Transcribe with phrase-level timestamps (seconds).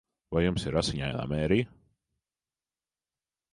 [0.35, 1.69] Vai jums ir Asiņainā Mērija?